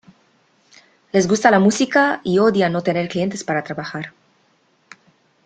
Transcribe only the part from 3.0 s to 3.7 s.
clientes para